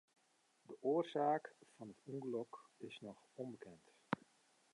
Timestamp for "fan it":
1.73-2.01